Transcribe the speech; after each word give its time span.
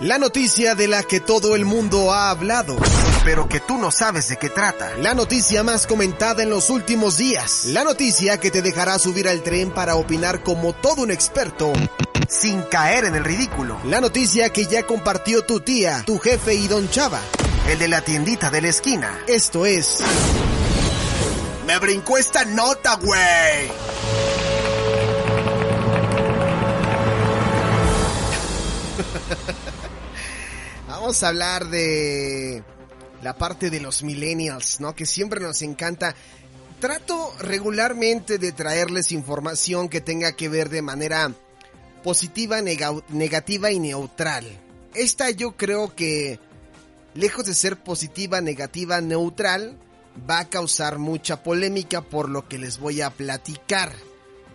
La 0.00 0.18
noticia 0.18 0.74
de 0.74 0.88
la 0.88 1.02
que 1.02 1.20
todo 1.20 1.54
el 1.54 1.64
mundo 1.64 2.12
ha 2.12 2.30
hablado, 2.30 2.76
pero 3.24 3.48
que 3.48 3.60
tú 3.60 3.76
no 3.76 3.90
sabes 3.90 4.28
de 4.28 4.38
qué 4.38 4.48
trata. 4.48 4.96
La 4.96 5.14
noticia 5.14 5.62
más 5.62 5.86
comentada 5.86 6.42
en 6.42 6.50
los 6.50 6.70
últimos 6.70 7.18
días. 7.18 7.66
La 7.66 7.84
noticia 7.84 8.38
que 8.38 8.50
te 8.50 8.62
dejará 8.62 8.98
subir 8.98 9.28
al 9.28 9.42
tren 9.42 9.70
para 9.70 9.96
opinar 9.96 10.42
como 10.42 10.72
todo 10.72 11.02
un 11.02 11.10
experto. 11.10 11.72
Sin 12.28 12.62
caer 12.62 13.04
en 13.04 13.14
el 13.14 13.24
ridículo. 13.24 13.78
La 13.84 14.00
noticia 14.00 14.50
que 14.50 14.66
ya 14.66 14.84
compartió 14.84 15.42
tu 15.42 15.60
tía, 15.60 16.02
tu 16.06 16.18
jefe 16.18 16.54
y 16.54 16.66
don 16.66 16.88
Chava. 16.88 17.20
El 17.68 17.78
de 17.78 17.88
la 17.88 18.00
tiendita 18.00 18.50
de 18.50 18.62
la 18.62 18.68
esquina. 18.68 19.18
Esto 19.26 19.66
es... 19.66 19.98
Me 21.66 21.78
brincó 21.78 22.18
esta 22.18 22.44
nota, 22.44 22.96
güey. 22.96 23.70
Vamos 31.00 31.22
a 31.22 31.28
hablar 31.28 31.70
de 31.70 32.62
la 33.22 33.34
parte 33.34 33.70
de 33.70 33.80
los 33.80 34.02
millennials, 34.02 34.80
¿no? 34.80 34.94
Que 34.94 35.06
siempre 35.06 35.40
nos 35.40 35.62
encanta. 35.62 36.14
Trato 36.78 37.34
regularmente 37.38 38.36
de 38.36 38.52
traerles 38.52 39.10
información 39.10 39.88
que 39.88 40.02
tenga 40.02 40.32
que 40.32 40.50
ver 40.50 40.68
de 40.68 40.82
manera 40.82 41.32
positiva, 42.04 42.60
negativa 42.60 43.70
y 43.70 43.78
neutral. 43.78 44.44
Esta 44.92 45.30
yo 45.30 45.56
creo 45.56 45.96
que, 45.96 46.38
lejos 47.14 47.46
de 47.46 47.54
ser 47.54 47.78
positiva, 47.78 48.42
negativa, 48.42 49.00
neutral, 49.00 49.78
va 50.28 50.40
a 50.40 50.50
causar 50.50 50.98
mucha 50.98 51.42
polémica 51.42 52.02
por 52.02 52.28
lo 52.28 52.46
que 52.46 52.58
les 52.58 52.78
voy 52.78 53.00
a 53.00 53.08
platicar. 53.08 53.90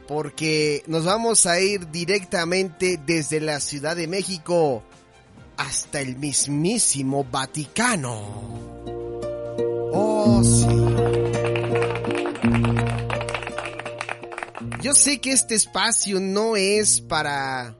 Porque 0.07 0.83
nos 0.85 1.05
vamos 1.05 1.47
a 1.47 1.59
ir 1.59 1.89
directamente 1.89 2.99
desde 3.03 3.39
la 3.39 3.59
Ciudad 3.59 3.95
de 3.95 4.05
México 4.05 4.83
hasta 5.57 6.01
el 6.01 6.17
mismísimo 6.17 7.23
Vaticano. 7.23 8.65
Oh, 9.93 10.43
sí. 10.43 10.67
Yo 14.81 14.93
sé 14.93 15.19
que 15.19 15.31
este 15.31 15.55
espacio 15.55 16.19
no 16.19 16.55
es 16.55 17.01
para 17.01 17.77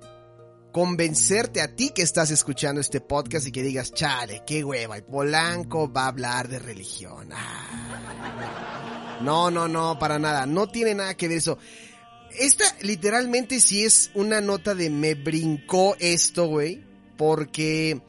convencerte 0.71 1.61
a 1.61 1.75
ti 1.75 1.91
que 1.91 2.01
estás 2.01 2.31
escuchando 2.31 2.81
este 2.81 2.99
podcast 2.99 3.47
y 3.47 3.51
que 3.51 3.63
digas, 3.63 3.93
chale, 3.93 4.43
qué 4.45 4.63
hueva, 4.63 4.97
el 4.97 5.03
Polanco 5.03 5.91
va 5.91 6.05
a 6.05 6.07
hablar 6.07 6.47
de 6.47 6.59
religión. 6.59 7.29
Ah. 7.31 9.19
No, 9.21 9.51
no, 9.51 9.67
no, 9.67 9.99
para 9.99 10.19
nada, 10.19 10.45
no 10.45 10.67
tiene 10.67 10.95
nada 10.95 11.15
que 11.15 11.27
ver 11.27 11.37
eso. 11.37 11.57
Esta 12.37 12.65
literalmente 12.81 13.61
sí 13.61 13.85
es 13.85 14.11
una 14.13 14.41
nota 14.41 14.75
de 14.75 14.89
me 14.89 15.15
brincó 15.15 15.95
esto, 15.99 16.47
güey 16.47 16.84
porque 17.17 18.01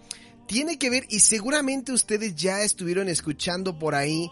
tiene 0.46 0.78
que 0.78 0.90
ver 0.90 1.04
y 1.08 1.20
seguramente 1.20 1.92
ustedes 1.92 2.36
ya 2.36 2.62
estuvieron 2.62 3.08
escuchando 3.08 3.78
por 3.78 3.94
ahí 3.94 4.30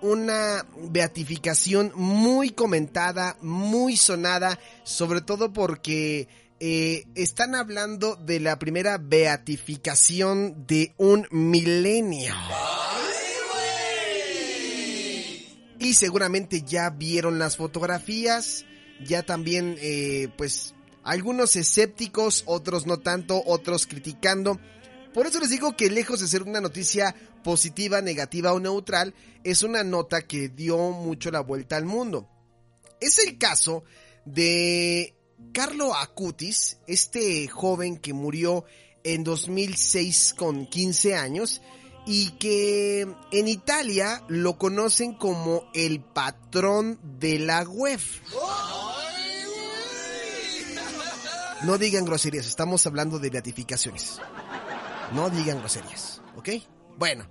una 0.00 0.66
beatificación 0.76 1.92
muy 1.94 2.50
comentada, 2.50 3.36
muy 3.42 3.96
sonada, 3.96 4.58
sobre 4.82 5.20
todo 5.20 5.52
porque 5.52 6.28
eh, 6.58 7.04
están 7.14 7.54
hablando 7.54 8.16
de 8.16 8.40
la 8.40 8.58
primera 8.58 8.98
beatificación 8.98 10.66
de 10.66 10.94
un 10.96 11.26
milenio. 11.30 12.34
Y 15.78 15.94
seguramente 15.94 16.62
ya 16.62 16.90
vieron 16.90 17.38
las 17.38 17.56
fotografías, 17.56 18.66
ya 19.02 19.22
también 19.22 19.76
eh, 19.80 20.28
pues 20.36 20.74
algunos 21.04 21.56
escépticos, 21.56 22.44
otros 22.46 22.86
no 22.86 22.98
tanto, 22.98 23.42
otros 23.46 23.86
criticando. 23.86 24.60
Por 25.14 25.26
eso 25.26 25.40
les 25.40 25.50
digo 25.50 25.76
que 25.76 25.90
lejos 25.90 26.20
de 26.20 26.28
ser 26.28 26.42
una 26.42 26.60
noticia 26.60 27.14
positiva, 27.42 28.00
negativa 28.00 28.52
o 28.52 28.60
neutral, 28.60 29.14
es 29.44 29.62
una 29.62 29.82
nota 29.82 30.22
que 30.22 30.48
dio 30.48 30.76
mucho 30.90 31.30
la 31.30 31.40
vuelta 31.40 31.76
al 31.76 31.84
mundo. 31.84 32.28
Es 33.00 33.18
el 33.18 33.38
caso 33.38 33.82
de 34.24 35.14
Carlo 35.52 35.94
Acutis, 35.94 36.78
este 36.86 37.48
joven 37.48 37.96
que 37.96 38.12
murió 38.12 38.64
en 39.02 39.24
2006 39.24 40.34
con 40.36 40.66
15 40.66 41.16
años 41.16 41.62
y 42.06 42.30
que 42.32 43.06
en 43.32 43.48
Italia 43.48 44.22
lo 44.28 44.58
conocen 44.58 45.14
como 45.14 45.64
el 45.74 46.00
patrón 46.00 46.98
de 47.18 47.38
la 47.38 47.62
web. 47.62 48.00
No 51.64 51.76
digan 51.76 52.06
groserías, 52.06 52.46
estamos 52.46 52.86
hablando 52.86 53.18
de 53.18 53.28
beatificaciones. 53.28 54.18
No 55.12 55.28
digan 55.28 55.58
groserías, 55.58 56.22
¿ok? 56.36 56.48
Bueno, 56.96 57.26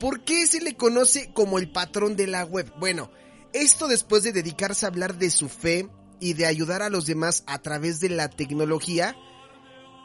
¿por 0.00 0.24
qué 0.24 0.46
se 0.46 0.60
le 0.60 0.74
conoce 0.74 1.32
como 1.34 1.58
el 1.58 1.70
patrón 1.70 2.16
de 2.16 2.26
la 2.28 2.44
web? 2.44 2.72
Bueno, 2.78 3.10
esto 3.52 3.86
después 3.86 4.22
de 4.22 4.32
dedicarse 4.32 4.86
a 4.86 4.88
hablar 4.88 5.16
de 5.16 5.30
su 5.30 5.48
fe 5.48 5.88
y 6.18 6.32
de 6.32 6.46
ayudar 6.46 6.82
a 6.82 6.88
los 6.88 7.04
demás 7.06 7.44
a 7.46 7.58
través 7.60 8.00
de 8.00 8.08
la 8.08 8.30
tecnología, 8.30 9.14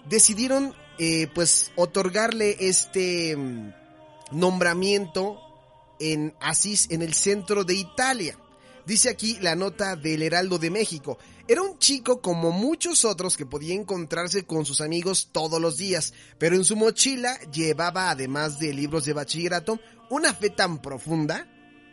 decidieron 0.09 0.75
eh, 0.99 1.27
pues 1.33 1.71
otorgarle 1.75 2.57
este 2.59 3.35
mm, 3.37 3.73
nombramiento 4.31 5.39
en 5.99 6.35
Asís, 6.41 6.87
en 6.91 7.01
el 7.01 7.13
centro 7.13 7.63
de 7.63 7.75
Italia. 7.75 8.37
Dice 8.85 9.09
aquí 9.09 9.37
la 9.39 9.55
nota 9.55 9.95
del 9.95 10.21
Heraldo 10.21 10.59
de 10.59 10.69
México. 10.69 11.17
Era 11.47 11.61
un 11.61 11.77
chico 11.79 12.21
como 12.21 12.51
muchos 12.51 13.05
otros 13.05 13.37
que 13.37 13.45
podía 13.45 13.73
encontrarse 13.73 14.43
con 14.43 14.65
sus 14.65 14.81
amigos 14.81 15.29
todos 15.31 15.61
los 15.61 15.77
días, 15.77 16.13
pero 16.37 16.55
en 16.55 16.65
su 16.65 16.75
mochila 16.75 17.39
llevaba, 17.51 18.09
además 18.09 18.59
de 18.59 18.73
libros 18.73 19.05
de 19.05 19.13
bachillerato, 19.13 19.79
una 20.09 20.33
fe 20.33 20.49
tan 20.49 20.81
profunda 20.81 21.47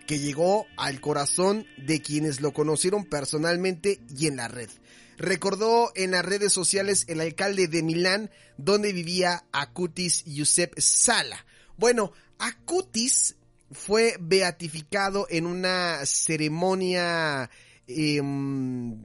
que 0.07 0.19
llegó 0.19 0.67
al 0.77 1.01
corazón 1.01 1.65
de 1.77 2.03
quienes 2.03 2.41
lo 2.41 2.53
conocieron 2.53 3.05
personalmente 3.05 4.01
y 4.17 4.27
en 4.27 4.37
la 4.37 4.49
red. 4.49 4.69
Recordó 5.17 5.93
en 5.95 6.13
las 6.13 6.25
redes 6.25 6.53
sociales 6.53 7.05
el 7.07 7.21
alcalde 7.21 7.69
de 7.69 7.85
Milán, 7.85 8.31
donde 8.57 8.93
vivía 8.93 9.45
Acutis 9.53 10.25
Giuseppe 10.25 10.81
Sala. 10.81 11.47
Bueno, 11.77 12.13
Acutis 12.39 13.37
fue 13.71 14.17
beatificado 14.21 15.27
en 15.31 15.47
una 15.47 16.05
ceremonia 16.05 17.51
em, 17.87 19.05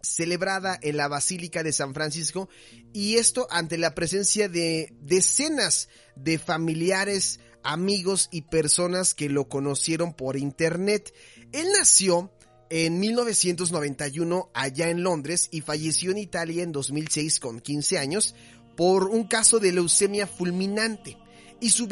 celebrada 0.00 0.78
en 0.82 0.96
la 0.96 1.08
Basílica 1.08 1.62
de 1.62 1.72
San 1.72 1.94
Francisco 1.94 2.48
y 2.92 3.16
esto 3.16 3.46
ante 3.50 3.78
la 3.78 3.94
presencia 3.94 4.48
de 4.48 4.94
decenas 5.00 5.88
de 6.16 6.38
familiares, 6.38 7.40
amigos 7.62 8.28
y 8.30 8.42
personas 8.42 9.14
que 9.14 9.28
lo 9.28 9.48
conocieron 9.48 10.14
por 10.14 10.36
internet. 10.36 11.12
Él 11.52 11.66
nació 11.76 12.32
en 12.70 13.00
1991 13.00 14.50
allá 14.54 14.90
en 14.90 15.02
Londres 15.02 15.48
y 15.50 15.62
falleció 15.62 16.10
en 16.10 16.18
Italia 16.18 16.62
en 16.62 16.72
2006 16.72 17.40
con 17.40 17.60
15 17.60 17.98
años 17.98 18.34
por 18.76 19.08
un 19.08 19.24
caso 19.24 19.58
de 19.58 19.72
leucemia 19.72 20.28
fulminante. 20.28 21.18
Y 21.60 21.70
su, 21.70 21.88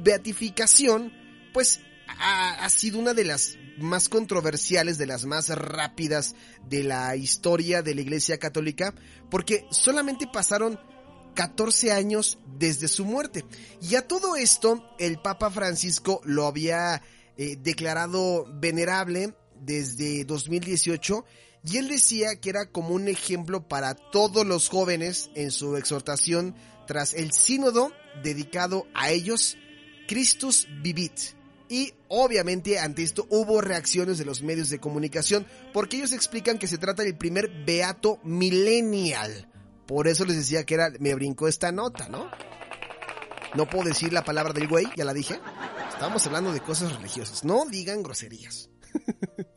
beatificación 0.00 1.12
pues 1.54 1.80
ha, 2.08 2.68
sido 2.68 2.98
una 2.98 3.14
de 3.14 3.24
las 3.24 3.56
más 3.78 4.08
controversiales, 4.08 4.98
de 4.98 5.06
las 5.06 5.24
más 5.24 5.48
rápidas 5.48 6.34
de 6.68 6.82
la 6.82 7.16
historia 7.16 7.80
de 7.80 7.94
la 7.94 8.00
Iglesia 8.00 8.38
Católica, 8.38 8.92
porque 9.30 9.64
solamente 9.70 10.26
pasaron 10.26 10.78
14 11.34 11.92
años 11.92 12.38
desde 12.58 12.88
su 12.88 13.04
muerte. 13.04 13.44
Y 13.80 13.94
a 13.94 14.06
todo 14.06 14.36
esto, 14.36 14.84
el 14.98 15.18
Papa 15.20 15.50
Francisco 15.50 16.20
lo 16.24 16.46
había 16.46 17.02
eh, 17.36 17.56
declarado 17.56 18.46
venerable 18.60 19.34
desde 19.60 20.24
2018 20.24 21.24
y 21.64 21.76
él 21.78 21.88
decía 21.88 22.40
que 22.40 22.50
era 22.50 22.66
como 22.66 22.90
un 22.90 23.06
ejemplo 23.08 23.66
para 23.66 23.94
todos 23.94 24.44
los 24.44 24.68
jóvenes 24.68 25.30
en 25.36 25.52
su 25.52 25.76
exhortación 25.76 26.56
tras 26.88 27.14
el 27.14 27.32
sínodo 27.32 27.92
dedicado 28.22 28.86
a 28.92 29.10
ellos, 29.10 29.56
Christus 30.06 30.68
Vivit 30.82 31.34
y 31.68 31.94
obviamente 32.08 32.78
ante 32.78 33.02
esto 33.02 33.26
hubo 33.30 33.60
reacciones 33.60 34.18
de 34.18 34.24
los 34.24 34.42
medios 34.42 34.70
de 34.70 34.78
comunicación 34.78 35.46
porque 35.72 35.96
ellos 35.96 36.12
explican 36.12 36.58
que 36.58 36.66
se 36.66 36.78
trata 36.78 37.02
del 37.02 37.16
primer 37.16 37.64
beato 37.64 38.18
millennial. 38.22 39.50
Por 39.86 40.08
eso 40.08 40.24
les 40.24 40.36
decía 40.36 40.64
que 40.64 40.74
era, 40.74 40.90
me 40.98 41.14
brincó 41.14 41.48
esta 41.48 41.72
nota, 41.72 42.08
¿no? 42.08 42.30
No 43.54 43.68
puedo 43.68 43.84
decir 43.84 44.12
la 44.12 44.24
palabra 44.24 44.52
del 44.52 44.68
güey, 44.68 44.86
ya 44.96 45.04
la 45.04 45.14
dije. 45.14 45.40
Estamos 45.88 46.26
hablando 46.26 46.52
de 46.52 46.60
cosas 46.60 46.94
religiosas. 46.96 47.44
No 47.44 47.64
digan 47.66 48.02
groserías. 48.02 48.68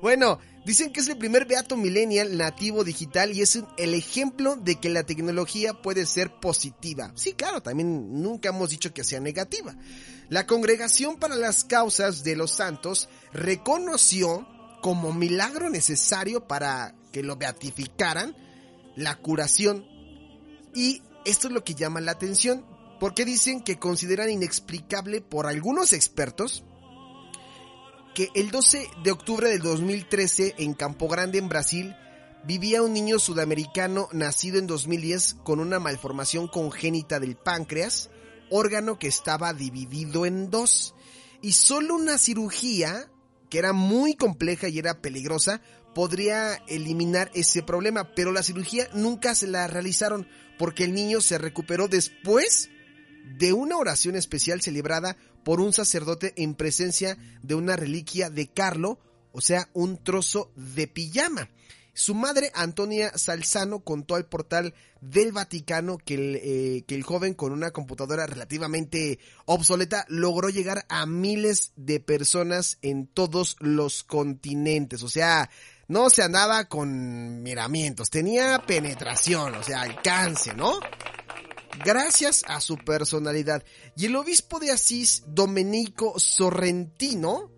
bueno, 0.00 0.38
dicen 0.64 0.92
que 0.92 1.00
es 1.00 1.08
el 1.08 1.18
primer 1.18 1.46
beato 1.46 1.76
millennial 1.76 2.36
nativo 2.36 2.84
digital 2.84 3.32
y 3.32 3.42
es 3.42 3.58
el 3.76 3.94
ejemplo 3.94 4.56
de 4.56 4.76
que 4.76 4.90
la 4.90 5.04
tecnología 5.04 5.74
puede 5.74 6.06
ser 6.06 6.30
positiva. 6.40 7.12
Sí, 7.14 7.32
claro, 7.32 7.62
también 7.62 8.22
nunca 8.22 8.50
hemos 8.50 8.70
dicho 8.70 8.92
que 8.92 9.04
sea 9.04 9.20
negativa. 9.20 9.76
La 10.28 10.46
Congregación 10.46 11.16
para 11.16 11.36
las 11.36 11.64
Causas 11.64 12.22
de 12.22 12.36
los 12.36 12.52
Santos 12.52 13.08
reconoció 13.32 14.46
como 14.82 15.12
milagro 15.12 15.70
necesario 15.70 16.46
para 16.46 16.94
que 17.12 17.22
lo 17.22 17.36
beatificaran 17.36 18.36
la 18.94 19.16
curación 19.16 19.86
y 20.74 21.02
esto 21.24 21.48
es 21.48 21.52
lo 21.52 21.64
que 21.64 21.74
llama 21.74 22.00
la 22.00 22.12
atención, 22.12 22.64
porque 23.00 23.24
dicen 23.24 23.62
que 23.62 23.78
consideran 23.78 24.30
inexplicable 24.30 25.20
por 25.20 25.46
algunos 25.46 25.92
expertos 25.92 26.64
que 28.18 28.32
el 28.34 28.50
12 28.50 28.90
de 29.04 29.12
octubre 29.12 29.48
del 29.48 29.60
2013 29.60 30.56
en 30.58 30.74
Campo 30.74 31.06
Grande, 31.06 31.38
en 31.38 31.48
Brasil, 31.48 31.94
vivía 32.42 32.82
un 32.82 32.92
niño 32.92 33.20
sudamericano 33.20 34.08
nacido 34.10 34.58
en 34.58 34.66
2010 34.66 35.36
con 35.44 35.60
una 35.60 35.78
malformación 35.78 36.48
congénita 36.48 37.20
del 37.20 37.36
páncreas, 37.36 38.10
órgano 38.50 38.98
que 38.98 39.06
estaba 39.06 39.52
dividido 39.52 40.26
en 40.26 40.50
dos. 40.50 40.96
Y 41.42 41.52
solo 41.52 41.94
una 41.94 42.18
cirugía, 42.18 43.08
que 43.50 43.60
era 43.60 43.72
muy 43.72 44.16
compleja 44.16 44.66
y 44.68 44.80
era 44.80 45.00
peligrosa, 45.00 45.62
podría 45.94 46.54
eliminar 46.66 47.30
ese 47.34 47.62
problema, 47.62 48.14
pero 48.16 48.32
la 48.32 48.42
cirugía 48.42 48.88
nunca 48.94 49.36
se 49.36 49.46
la 49.46 49.68
realizaron 49.68 50.26
porque 50.58 50.82
el 50.82 50.92
niño 50.92 51.20
se 51.20 51.38
recuperó 51.38 51.86
después 51.86 52.68
de 53.36 53.52
una 53.52 53.76
oración 53.76 54.16
especial 54.16 54.60
celebrada 54.60 55.16
por 55.48 55.62
un 55.62 55.72
sacerdote 55.72 56.34
en 56.36 56.54
presencia 56.54 57.16
de 57.42 57.54
una 57.54 57.74
reliquia 57.74 58.28
de 58.28 58.48
Carlo, 58.48 58.98
o 59.32 59.40
sea, 59.40 59.70
un 59.72 59.96
trozo 59.96 60.52
de 60.56 60.86
pijama. 60.88 61.48
Su 61.94 62.14
madre, 62.14 62.52
Antonia 62.54 63.16
Salzano, 63.16 63.80
contó 63.80 64.16
al 64.16 64.26
portal 64.26 64.74
del 65.00 65.32
Vaticano 65.32 65.96
que 65.96 66.14
el, 66.16 66.36
eh, 66.42 66.84
que 66.86 66.94
el, 66.94 67.02
joven 67.02 67.32
con 67.32 67.52
una 67.52 67.70
computadora 67.70 68.26
relativamente 68.26 69.20
obsoleta 69.46 70.04
logró 70.10 70.50
llegar 70.50 70.84
a 70.90 71.06
miles 71.06 71.72
de 71.76 71.98
personas 71.98 72.76
en 72.82 73.06
todos 73.06 73.56
los 73.58 74.04
continentes. 74.04 75.02
O 75.02 75.08
sea, 75.08 75.48
no 75.86 76.10
se 76.10 76.22
andaba 76.22 76.66
con 76.66 77.42
miramientos, 77.42 78.10
tenía 78.10 78.62
penetración, 78.66 79.54
o 79.54 79.62
sea, 79.62 79.80
alcance, 79.80 80.52
¿no? 80.52 80.78
Gracias 81.84 82.44
a 82.46 82.60
su 82.60 82.76
personalidad. 82.76 83.64
Y 83.96 84.06
el 84.06 84.16
obispo 84.16 84.58
de 84.58 84.70
Asís, 84.70 85.24
Domenico 85.26 86.18
Sorrentino, 86.18 87.50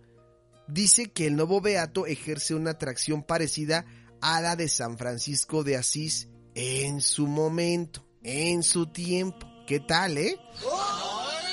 dice 0.69 1.11
que 1.11 1.27
el 1.27 1.37
nuevo 1.37 1.61
beato 1.61 2.07
ejerce 2.07 2.55
una 2.55 2.73
atracción 2.73 3.23
parecida 3.23 3.85
a 4.21 4.41
la 4.41 4.57
de 4.57 4.69
San 4.69 4.99
Francisco 4.99 5.65
de 5.65 5.77
Asís 5.77 6.29
en 6.55 7.01
su 7.01 7.27
momento, 7.27 8.07
en 8.23 8.63
su 8.63 8.87
tiempo. 8.87 9.47
¿Qué 9.67 9.81
tal, 9.81 10.19
eh? 10.19 10.37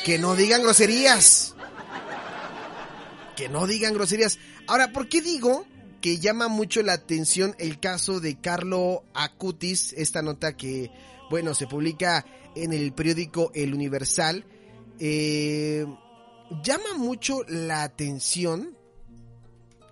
Que 0.04 0.18
no 0.18 0.36
digan 0.36 0.64
groserías. 0.64 1.56
Que 3.36 3.50
no 3.50 3.68
digan 3.68 3.94
groserías. 3.94 4.40
Ahora, 4.68 4.92
¿por 4.92 5.08
qué 5.08 5.22
digo 5.22 5.66
que 6.02 6.20
llama 6.20 6.48
mucho 6.48 6.82
la 6.82 6.94
atención 6.94 7.56
el 7.60 7.80
caso 7.80 8.20
de 8.20 8.40
Carlo 8.40 9.04
Acutis? 9.14 9.94
Esta 9.94 10.22
nota 10.22 10.58
que, 10.58 10.92
bueno, 11.30 11.54
se 11.54 11.68
publica 11.68 12.26
en 12.56 12.74
el 12.74 12.94
periódico 12.94 13.52
El 13.54 13.74
Universal, 13.74 14.46
eh, 15.00 15.86
llama 16.64 16.94
mucho 16.98 17.44
la 17.48 17.84
atención, 17.84 18.78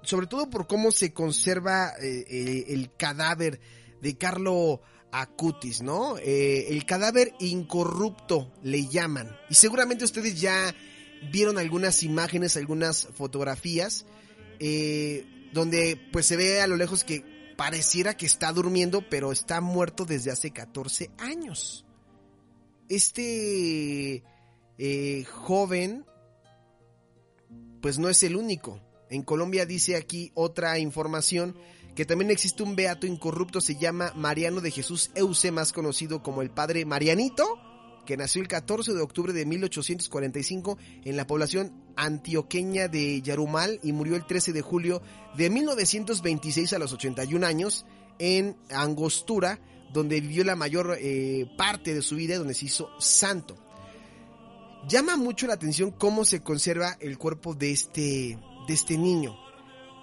sobre 0.02 0.28
todo 0.28 0.50
por 0.50 0.68
cómo 0.68 0.92
se 0.92 1.14
conserva 1.14 1.94
eh, 2.02 2.66
el 2.70 2.96
cadáver 2.96 3.60
de 4.02 4.18
Carlo 4.18 4.82
Acutis, 5.12 5.82
¿no? 5.82 6.18
Eh, 6.18 6.68
el 6.70 6.86
cadáver 6.86 7.34
incorrupto 7.40 8.54
le 8.64 8.88
llaman. 8.88 9.36
Y 9.50 9.56
seguramente 9.56 10.06
ustedes 10.06 10.40
ya 10.40 10.74
vieron 11.32 11.58
algunas 11.58 12.04
imágenes, 12.04 12.58
algunas 12.58 13.08
fotografías, 13.16 14.06
donde 15.52 16.00
pues 16.12 16.26
se 16.26 16.38
ve 16.38 16.62
a 16.62 16.68
lo 16.68 16.78
lejos 16.78 17.04
que 17.04 17.35
pareciera 17.56 18.16
que 18.16 18.26
está 18.26 18.52
durmiendo, 18.52 19.04
pero 19.10 19.32
está 19.32 19.62
muerto 19.62 20.06
desde 20.06 20.32
hace 20.32 20.52
14 20.52 21.12
años 21.18 21.86
este 22.90 24.24
eh, 24.78 25.24
joven, 25.26 26.06
pues 27.82 27.98
no 28.00 28.10
es 28.10 28.24
el 28.24 28.36
único. 28.36 28.82
En 29.10 29.24
Colombia 29.24 29.66
dice 29.66 29.96
aquí 29.96 30.32
otra 30.34 30.80
información 30.80 31.56
que 31.96 32.06
también 32.06 32.32
existe 32.32 32.64
un 32.64 32.76
beato 32.76 33.08
incorrupto, 33.08 33.62
se 33.62 33.76
llama 33.76 34.12
Mariano 34.16 34.60
de 34.60 34.72
Jesús 34.72 35.12
Euse, 35.16 35.52
más 35.52 35.72
conocido 35.72 36.22
como 36.22 36.42
el 36.42 36.50
padre 36.50 36.84
Marianito, 36.84 37.46
que 38.06 38.18
nació 38.18 38.42
el 38.42 38.48
14 38.48 38.94
de 38.94 39.02
octubre 39.02 39.34
de 39.34 39.46
1845 39.46 40.78
en 41.04 41.18
la 41.18 41.28
población 41.28 41.74
antioqueña 41.96 42.88
de 42.88 43.22
Yarumal 43.22 43.80
y 43.84 43.92
murió 43.92 44.16
el 44.16 44.26
13 44.26 44.54
de 44.54 44.62
julio 44.62 45.02
de 45.36 45.50
1926 45.50 46.74
a 46.74 46.80
los 46.80 46.94
81 46.94 47.46
años 47.46 47.86
en 48.20 48.56
Angostura, 48.70 49.60
donde 49.94 50.22
vivió 50.22 50.44
la 50.44 50.56
mayor 50.56 50.98
eh, 51.00 51.46
parte 51.58 51.94
de 51.94 52.02
su 52.02 52.16
vida, 52.16 52.38
donde 52.38 52.54
se 52.54 52.66
hizo 52.66 52.90
santo. 53.00 53.58
Llama 54.88 55.18
mucho 55.18 55.48
la 55.48 55.56
atención 55.56 55.92
cómo 55.92 56.26
se 56.26 56.42
conserva 56.42 56.96
el 57.00 57.18
cuerpo 57.18 57.56
de 57.56 57.72
este, 57.72 58.38
de 58.68 58.74
este 58.74 58.98
niño. 58.98 59.36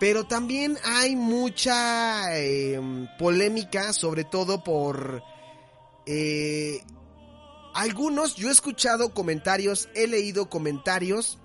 Pero 0.00 0.25
también 0.25 0.76
hay 0.84 1.14
mucha 1.14 2.37
em, 2.37 3.06
polémica, 3.19 3.93
sobre 3.93 4.25
todo 4.25 4.64
por 4.64 5.22
eh, 6.06 6.81
algunos. 7.74 8.36
Yo 8.36 8.48
he 8.48 8.52
escuchado 8.52 9.14
comentarios, 9.14 9.88
he 9.94 10.06
leído 10.06 10.48
comentarios 10.48 11.38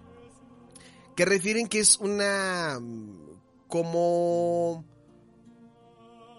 que 1.15 1.25
refieren 1.25 1.67
que 1.67 1.79
es 1.79 1.97
una 1.97 2.79
como 3.67 4.85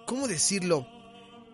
¿cómo 0.07 0.29
decirlo? 0.29 0.87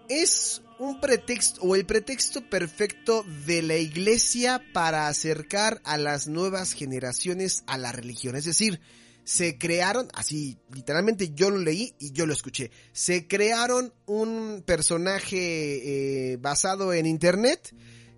es 0.09 0.63
un 0.79 1.01
pretexto 1.01 1.63
o 1.63 1.77
el 1.77 1.87
pretexto 1.87 2.49
perfecto 2.49 3.25
de 3.47 3.63
la 3.63 3.77
iglesia 3.77 4.63
para 4.73 5.09
acercar 5.09 5.81
a 5.85 5.99
las 5.99 6.27
nuevas 6.27 6.73
generaciones 6.73 7.63
a 7.67 7.79
la 7.79 7.93
religión. 7.93 8.37
Es 8.37 8.45
decir, 8.45 8.81
se 9.25 9.57
crearon, 9.57 10.09
así 10.15 10.59
literalmente 10.73 11.33
yo 11.35 11.51
lo 11.51 11.59
leí 11.59 11.95
y 11.99 12.13
yo 12.13 12.27
lo 12.27 12.33
escuché, 12.33 12.71
se 12.93 13.27
crearon 13.27 13.95
un 14.07 14.63
personaje 14.67 16.33
eh, 16.33 16.37
basado 16.37 16.93
en 16.93 17.07
internet 17.07 17.75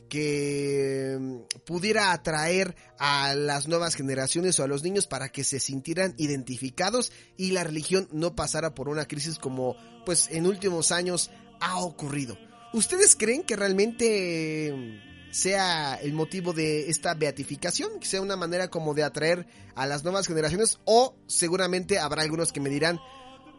que 0.09 1.17
mm, 1.19 1.65
pudiera 1.65 2.13
atraer 2.13 2.75
a 2.99 3.35
las 3.35 3.69
nuevas 3.69 3.95
generaciones 3.95 4.59
o 4.59 4.65
a 4.65 4.69
los 4.69 4.83
niños 4.83 5.07
para 5.07 5.29
que 5.29 5.45
se 5.45 5.61
sintieran 5.61 6.15
identificados 6.17 7.13
y 7.37 7.53
la 7.53 7.65
religión 7.65 8.09
no 8.13 8.35
pasara 8.35 8.75
por 8.75 8.89
una 8.89 9.07
crisis 9.07 9.39
como 9.39 9.77
pues 10.05 10.29
en 10.31 10.47
últimos 10.47 10.93
años 10.93 11.31
ha 11.61 11.79
ocurrido. 11.81 12.39
¿Ustedes 12.73 13.17
creen 13.17 13.43
que 13.43 13.57
realmente 13.57 15.03
sea 15.31 15.97
el 15.97 16.13
motivo 16.13 16.53
de 16.53 16.89
esta 16.89 17.15
beatificación, 17.15 18.01
que 18.01 18.07
sea 18.07 18.21
una 18.23 18.37
manera 18.37 18.69
como 18.69 18.95
de 18.95 19.03
atraer 19.03 19.47
a 19.75 19.87
las 19.87 20.03
nuevas 20.05 20.27
generaciones 20.27 20.79
o 20.85 21.15
seguramente 21.27 21.99
habrá 21.99 22.23
algunos 22.23 22.53
que 22.53 22.61
me 22.61 22.71
dirán, 22.71 23.01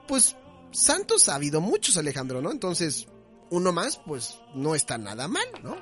pues 0.07 0.35
santos 0.71 1.29
ha 1.29 1.35
habido 1.35 1.61
muchos 1.61 1.97
Alejandro, 1.97 2.41
¿no? 2.41 2.51
Entonces, 2.51 3.07
uno 3.49 3.71
más, 3.71 3.99
pues 4.05 4.39
no 4.55 4.75
está 4.75 4.97
nada 4.97 5.27
mal, 5.27 5.45
¿no? 5.63 5.75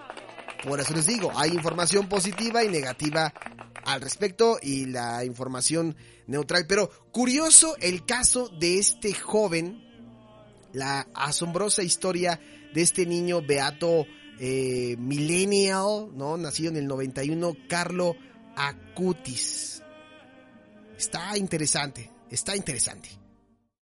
Por 0.64 0.80
eso 0.80 0.94
les 0.94 1.06
digo, 1.06 1.32
hay 1.36 1.52
información 1.52 2.08
positiva 2.08 2.64
y 2.64 2.70
negativa 2.70 3.34
al 3.84 4.02
respecto 4.02 4.58
y 4.62 4.88
la 4.88 5.24
información 5.24 5.96
neutral, 6.28 6.66
pero 6.68 6.90
curioso 7.12 7.76
el 7.80 8.06
caso 8.06 8.50
de 8.50 8.80
este 8.80 9.14
joven 9.14 9.84
la 10.74 11.08
asombrosa 11.14 11.84
historia 11.84 12.40
de 12.74 12.82
este 12.82 13.06
niño 13.06 13.42
beato 13.42 14.06
eh, 14.40 14.96
millennial, 14.98 16.10
¿no? 16.14 16.36
Nacido 16.38 16.72
en 16.72 16.78
el 16.78 16.88
91, 16.88 17.56
Carlo 17.70 18.16
Acutis. 18.56 19.82
Está 20.98 21.38
interesante, 21.38 22.12
está 22.30 22.56
interesante. 22.56 23.25